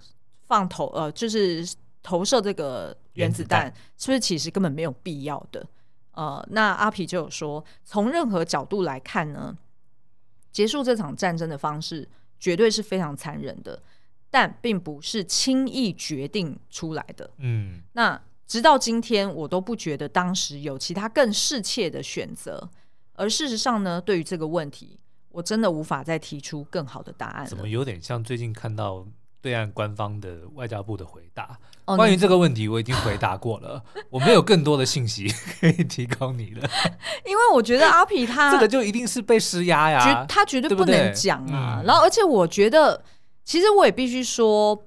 [0.48, 1.68] 放头呃，就是。
[2.10, 5.64] 投射这个原子弹是不是其实根本没有必要的？
[6.14, 9.56] 呃，那阿皮就有说，从任何角度来看呢，
[10.52, 13.84] 结束这场战争的方式绝对是非常残忍的，
[14.32, 17.30] 但并不是轻易决定出来的。
[17.38, 22.68] 嗯，那直到今天，我都不觉得当时有其他更适切的选择。
[23.14, 27.46] 而事实上呢，对于这个问题，我真的无法再提出更好的答案。
[27.46, 29.06] 怎么有点像最近看到
[29.42, 31.58] 对岸官方的外交部的回答？
[31.86, 35.28] 关于这个问题，我已经回答过了，我没有更多的信息
[35.60, 36.70] 可以提供你了。
[37.26, 41.80] 因为我觉得阿皮他这个就一定是被施压呀，他绝对不能讲啊。
[41.82, 43.04] 嗯、然后，而且我觉得，
[43.44, 44.86] 其实我也必须说，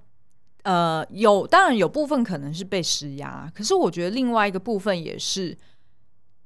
[0.62, 5.57] 呃，有当然有部分可能是被施压，可是我觉得另外一个部分也是。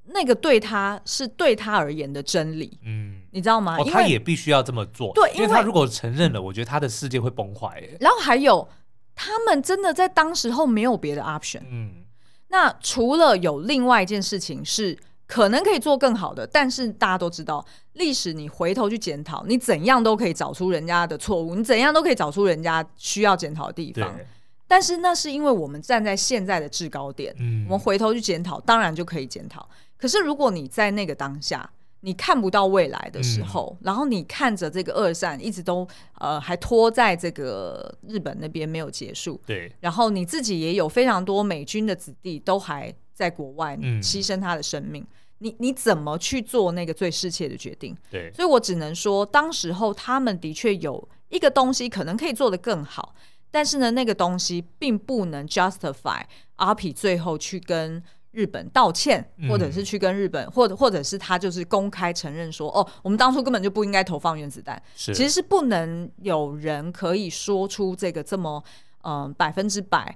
[0.08, 3.76] 那个对他是对他而言的真理，嗯，你知道吗？
[3.78, 7.86] 哦，他也必须要这么做，对，因为他如果承认了，我觉得他的世界会崩坏。
[8.00, 8.66] 然后还有，
[9.14, 12.04] 他们真的在当时候没有别的 option，嗯，
[12.48, 24.18] 那除了有另外一件事情是可能可以做更好的，但是大家都知道，历史你回头去检讨，你怎样都可以找出人家的错误，你怎样都可以找出人家需要检讨的地方。
[24.66, 29.68] 但是那是因为我们站在现在的制高点，嗯，我们回头去检讨，当然就可以检讨。
[29.98, 31.68] 可是如果你在那个当下，
[32.06, 35.86] 你看不到未来的时候，嗯、然后你看着这个二战一直都
[36.20, 47.96] 呃还拖在这个日本那边没有结束，对，然后你自己也有非常多美军的子弟都还在国外牺牲他的生命，嗯、你你怎么去做那个最适切的决定？
[48.08, 53.16] 对，所以我只能说，当时候他们的确有一个东西可能可以做得更好。
[53.50, 56.22] 但是呢，那个东西并不能 justify
[56.56, 58.02] 阿皮最后去跟
[58.36, 64.80] 日本道歉，或者是去跟日本，嗯、或者或者是他就是公开承认说，哦，我们当初根本就不应该投放原子弹。
[64.94, 68.62] 是其实是不能有人可以说出这个这么
[69.02, 70.14] 嗯百分之百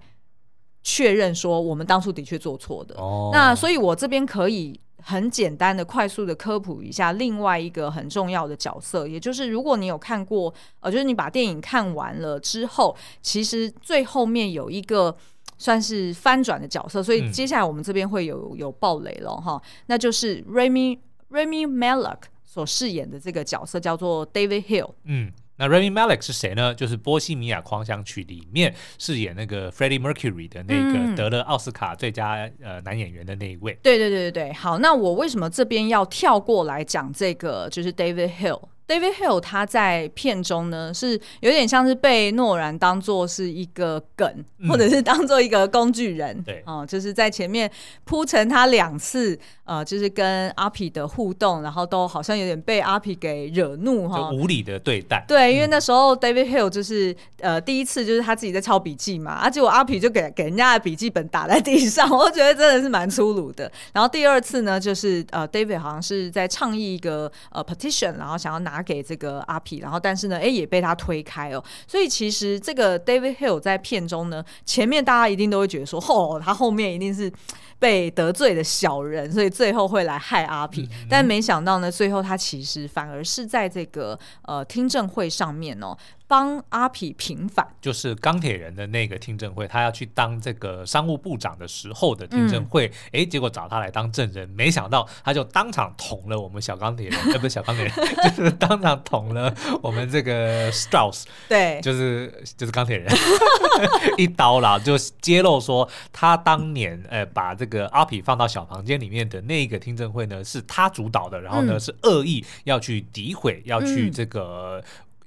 [0.83, 2.95] 确认说我们当初的确做错的。
[2.97, 4.79] 哦、那所以我这边可以。
[5.03, 15.17] 很简单的、快速的科普一下，另外一个很重要的角色，也就是如果你有看过，呃，就是你把电影看完了之后，其实最后面有一个
[15.61, 20.99] 算是翻转的角色，所以接下来我们这边会有有爆雷了哈，那就是 Remy
[21.31, 24.95] Remy Malek 所饰演的这个角色叫做 David Hill。
[25.05, 25.31] 嗯。
[25.63, 26.75] 那 Rami Malek 是谁呢？
[26.75, 33.79] 就是《波西米亚狂想曲》里面饰演那个 Freddie Mercury 的那个得了奥斯卡最佳呃男演员的那一位。
[33.83, 37.69] 对对对对对，好，那我为什么这边要跳过来讲这个？
[37.69, 38.63] 就是 David Hill。
[38.91, 44.29] David Hill 他在片中呢，是有点像是被诺然当做是一个梗，
[44.59, 47.71] 嗯、或者是当做一个工具人，对，哦、呃，就是在前面
[48.03, 55.25] 铺陈他两次，呃，就是跟阿皮的互动，然后都好像有点被阿皮给惹怒哈，就无理的对待。
[55.29, 63.71] 对，因为那时候 David Hill 就是呃第一次就是他自己在抄笔记嘛，啊，结果阿皮就给给人家的笔记本打在地上， 我觉得真的是蛮粗鲁的。
[63.93, 68.80] 然后第二次呢，就是呃 David 好像是在倡议一个呃 petition，然后想要拿。
[68.83, 71.63] 给这个阿皮，然后但是呢，哎，也被他推开哦。
[71.87, 77.33] 所以其实这个 David Hill 在片中呢，前面大家一定都会觉得说，哦，他后面一定是
[77.79, 80.89] 被得罪的小人，所以最后会来害阿皮。
[81.09, 85.97] 但没想到呢，最后他其实反而是在这个呃听证会上面哦。
[86.31, 97.93] 帮阿皮平反，就是钢铁人的那个听证会，他要去当这个商务部长的时候的听证会，哎、嗯，结果找他来当证人，没想到他就当场捅了我们小钢铁人， 呃，不是小钢铁人，
[98.37, 99.53] 就是当场捅了
[99.83, 103.13] 我们这个 Strauss，对，就是就是钢铁人。
[104.17, 114.81] 一刀啦，就揭露说他当年呃把这个阿皮放到小房间里面的那个听证会呢，是他主导的，然后呢、嗯、是恶意要去诋毁，要去这个。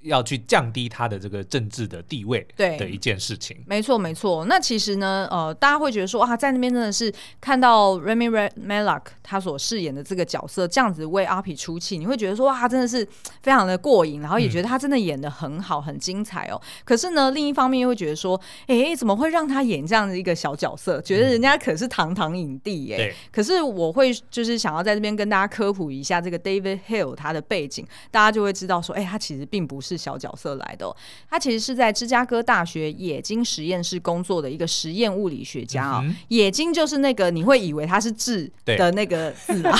[0.03, 3.57] 要去降低他的这个政治的地位，对的一件事情。
[3.65, 4.45] 没错，没错。
[4.45, 13.07] 那其实呢，呃，大家会觉得说，啊，在那边真的是看到 Remy Malek 他所饰演的这个角色这样子为阿皮出气，你会觉得说，哇，真的是
[13.41, 16.61] 非常的过瘾，然后也觉得他真的演的很好，很精彩哦。
[16.83, 21.01] 可是呢，另一方面又会觉得说，哎，怎么会让他演这样的一个小角色？
[21.01, 22.97] 觉得人家可是堂堂影帝耶。
[22.97, 23.13] 对。
[23.31, 29.92] 可是我会就是想要在这边跟大家科普一下这个 David Hill 他的背景，大家就会知道说，哎，他其实并不是。
[29.93, 30.93] 是小角色来的，
[31.29, 36.03] 他其实是在芝加哥大学冶金实验室工作的一个实验物理学家啊。
[36.29, 39.77] 冶金就是那个你会以为他是质的那个字啊，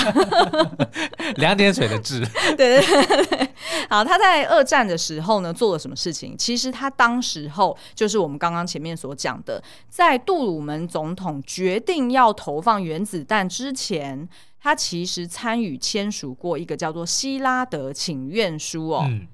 [1.36, 2.24] 两点水的质。
[2.56, 3.48] 对对对。
[3.90, 6.36] 好，他在二战的时候呢，做了什么事情？
[6.36, 14.28] 其实他当时候就是我们刚刚前面所讲的，在杜鲁门总统决定要投放原子弹之前，
[14.60, 19.06] 他其实参与签署过一个叫做希拉德请愿书哦。
[19.08, 19.26] 嗯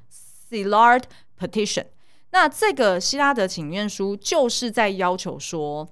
[0.50, 1.04] Szilard
[1.38, 1.86] Petition，
[2.32, 5.88] 那这个希拉德请愿书就是在要求说，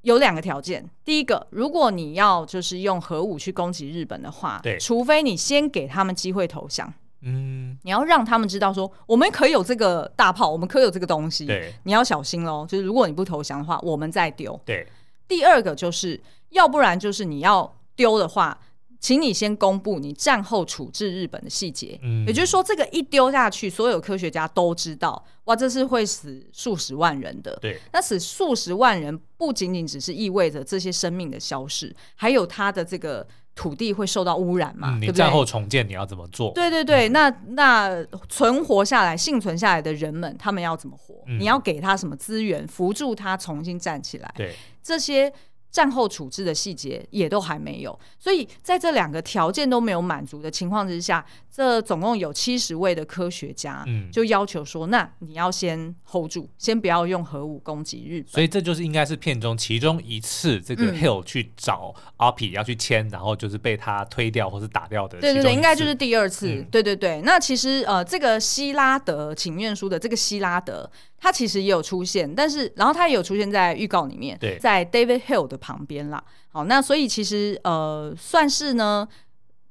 [0.00, 0.88] 有两个条件。
[1.04, 12.66] 第一个，如果你要就是用核武去攻击日本的话，对，除非你先给他们机会投降，嗯，你要让他们知道说，我们可以有这个大炮，我们可以有这个东西，对，你要小心喽。
[12.66, 14.58] 就是如果你不投降的话，我们再丢。
[14.64, 14.86] 对，
[15.28, 18.58] 第二个就是，要不然就是你要丢的话。
[19.04, 27.54] 请你先公布你战后处置日本的细节，嗯，也就是说，这个一丢下去，所有科学家都知道，哇，这是会死数十万人的。
[27.60, 34.96] 对，那死数十万人不仅仅只是意味着这些生命的消失，还有他的这个土地会受到污染嘛？
[34.98, 36.50] 嗯，你战后重建你要怎么做？
[36.54, 41.14] 对对对，嗯，那那存活下来、幸存下来的人们，他们要怎么活？
[41.26, 44.34] 嗯，你要给他什么资源，扶助他重新站起来？
[44.34, 45.30] 对，这些。
[45.74, 58.30] 战后处置的细节也都还没有，所以在这两个条件都没有满足的情况之下，这总共有七十位的科学家，嗯，就要求说，那你要先 hold 住，先不要用核武攻击日本。
[58.30, 65.18] 所以这就是应该是片中其中一次，这个 Hill 去找阿皮要去签，然后就是被他推掉或是打掉的。
[65.18, 66.48] 对对对，应该就是第二次。
[66.54, 70.88] 嗯、对对对，那其实呃，这个希拉德请愿书的这个希拉德。
[71.24, 76.22] 他其实也有出现，但是然后他也有出现在预告里面，在 David Hill 的旁边啦。
[76.50, 79.08] 好，那所以其实呃，算是呢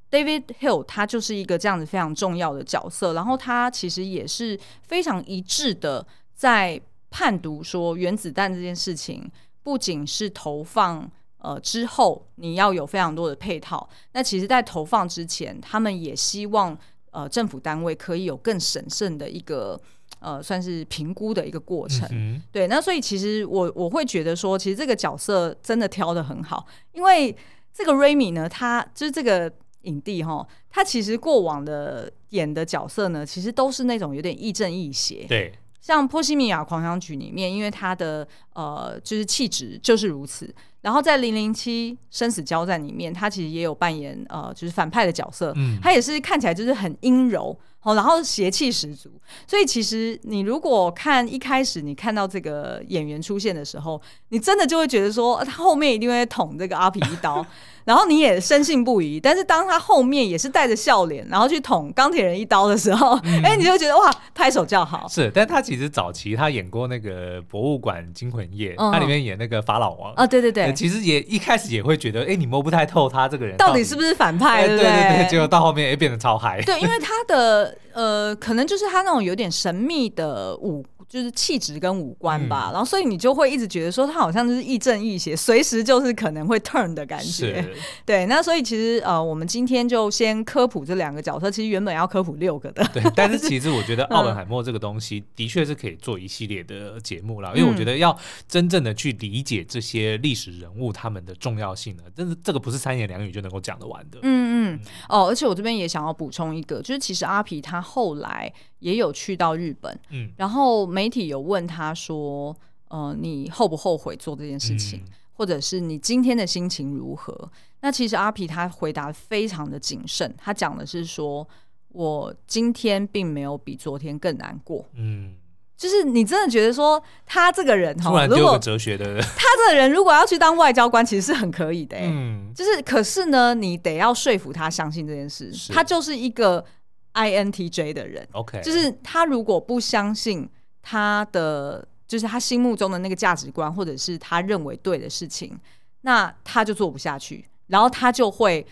[0.09, 6.81] ，David Hill 他就是一个这样子非常重要的角色，然后他其实也是非常一致的在
[7.11, 9.29] 判读说，原子弹这件事情
[9.61, 16.75] 不仅是投放呃之后你要有非常多的配套，那其实在投放之前，他们也希望
[17.11, 19.79] 呃政府单位可以有更审慎的一个。
[20.23, 22.67] 呃，算是评估的一个过程，嗯、对。
[22.67, 27.35] 那所以其实我我会觉得说，其实这个角色真的挑的很好，因为
[27.73, 29.51] 这个 Rami 呢，他就是这个
[29.81, 35.53] 影帝哈，他其实过往的演的角色呢，其实都是那种有点亦正亦邪，对。
[35.81, 40.55] 像《波西米亚狂想曲》里面，因为他的呃就是气质就是如此。
[40.83, 47.57] 然后在《零零七生死交战》里面，他其实也有扮演呃，就是反派的角色，嗯，他也是看起来就是很阴柔。
[47.83, 49.09] 哦，然后邪气十足，
[49.45, 57.45] 所以其实你如果看一开始你看到这个演员出现的时候，你真的就会觉得说他后面一定会捅这个阿皮一刀，
[57.83, 59.19] 然后你也深信不疑。
[59.19, 65.05] 但是当他后面也是带着笑脸，然后去捅钢铁人一刀的时候， 哎、嗯，你就觉得哇，拍手叫好。
[65.09, 76.61] 是，但他其实早期他演过那个《博物馆惊魂夜》，他、嗯、里面演那个法老王啊，对对对，其实也一开始也会觉得，哎，你摸不太透他这个人到底，是不是反派，对对对，结果到后面也变得超嗨。
[76.61, 77.77] 对，因为他的。
[77.93, 80.83] 呃，可能就是他那种有点神秘的五。
[81.13, 87.63] 就是气质跟五官吧，嗯，然后所以你就会一直觉得说他好像就是亦正亦邪，随时就是可能会 turn 的感觉。
[88.03, 92.83] 对，那所以其实呃，我们今天就先科普这两个角色，其实原本要科普六个的。
[92.91, 104.17] 对，但是 其实我觉得奥本海默这个东西的确是可以做一系列的节目啦，嗯，因为我觉得要真正的去理解这些历史人物他们的重要性呢，真的这个不是三言两语就能够讲得完的。
[104.23, 104.79] 嗯嗯。
[105.07, 108.51] 哦，而且我这边也想要补充一个，就是其实阿皮他后来。
[108.83, 112.53] 也有去到日本，嗯，然后媒体有问他说
[112.89, 121.47] ：“呃，你后不后悔做这件事情，嗯，或者是你今天的心情如何？”那其实阿皮他回答非常的谨慎，他讲的是说
[121.93, 125.33] ：“我今天并没有比昨天更难过。”嗯，
[125.77, 129.09] 就是你真的觉得说他这个人哈，突然就有哲学的。
[129.09, 136.65] 人，他这个人如果要去当外交官，其实是很可以的，嗯，就是可是呢，你得要说服他相信这件事，他就是一个。
[137.13, 140.49] INTJ 的人，OK，就是他如果不相信
[140.81, 145.57] 他的，就是他心目中的那个价值观，或者是他认为对的事情，
[146.01, 148.65] 那他就做不下去，然后他就会。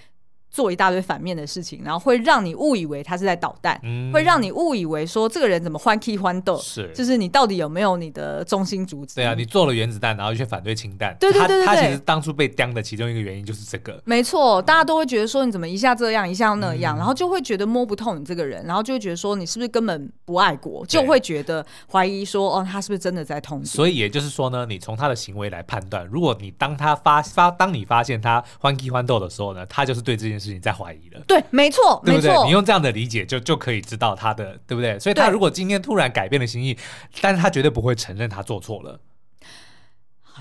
[0.51, 9.15] 做一大堆反面的事情，然后会让你误以为他是在捣蛋，嗯、会让你误以为说这个人怎么欢 key 欢斗，是，就是你到底有没有你的中心主旨？
[9.15, 14.01] 对啊，你做了原子弹，然后却反对氢弹，对对对对，对他，他其实当初被钉的其中一个原因就是这个。
[14.03, 23.63] 没错，大家都会觉得说你怎么一下这样，一下那样，嗯、然后就会觉得摸不透你这个人，然后就会觉得说你是不是根本不爱国，就会觉得怀疑说哦，他是不是真的在通？
[23.63, 31.21] 所以也就是说呢，你从他的行为来判断，如果你当他发发，当你发现他欢 key 欢斗的时候呢，他就是对这件事情在怀疑了。
[31.27, 32.35] 对，没错，对不对？
[32.45, 34.99] 你用这样的理解，就就可以知道他的，对不对？
[34.99, 36.75] 所以他如果今天突然改变了心意，
[37.21, 38.99] 但是他绝对不会承认他做错了。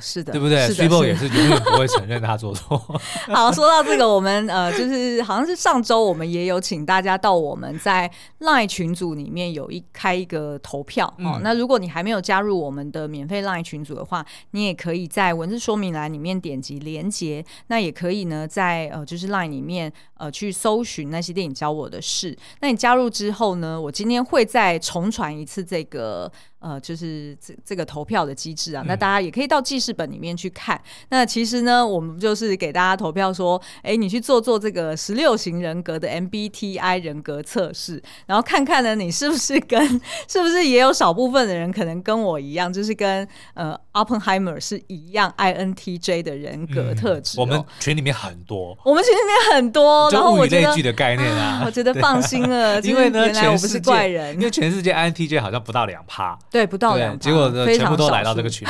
[0.00, 2.78] 是的，对不对？Cibo 也是永远不会承认他做错。
[3.28, 11.40] 好，说到这个，我们呃，就是好像是上周我们也有请大家到我们在 LINE 群组里面有一开一个投票、嗯、哦。
[11.42, 17.44] 那如果你还没有加入我们的免费 LINE 群组的话，你也可以在文字说明栏里面点击连接。
[17.66, 22.36] 那也可以呢，在呃就是 LINE 里面呃去搜寻那些电影教我的事。
[22.60, 26.30] 那你加入之后呢，我今天会再重传一次这个。
[26.60, 30.76] 呃，就是这这个投票的机制啊，那大家也可以到记事本里面去看。
[30.76, 39.82] 嗯、那其实呢，我们就是给大家投票说，哎，你去做做这个十六型人格的 MBTI 人格测试，然后看看呢，你是不是跟
[40.28, 47.42] 是不是也有少部分的人可能跟我一样，就是跟呃 Oppenheimer 是一样 INTJ 的人格特质、哦嗯。
[47.42, 56.38] 我们群里面很多，我们群里面很多，然后我觉得的概念啊，我觉得放心了， 因为呢，原来我不是怪人，因为全世界 INTJ 好像不到两趴。
[56.50, 58.66] 对，不到两，结果全部都来到这个群。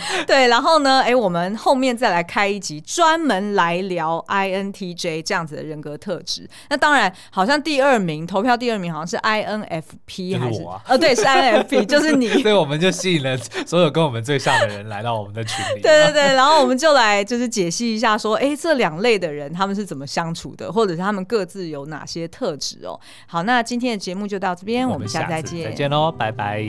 [0.26, 6.48] 对，然后呢，哎，我们后面再来开一集，专门来聊 INTJ 这样子的人格特质。
[6.70, 10.62] 那当然，好像第二名投票第二名好像是 INFP，还是？
[10.62, 12.28] 呃、哦，对，是 INFP， 就是你。
[12.42, 13.36] 所以我们就吸引了
[13.66, 15.80] 所有跟我们最像的人来到我们的群里。
[15.80, 22.98] 对对对，然后我们就来就是解析一下，说，哎，这两类的人他们是怎么相处的，或者是他们各自有哪些特质哦。
[23.26, 26.62] 好，那今天的节目就到这边，我们下次再见，再见喽，拜拜。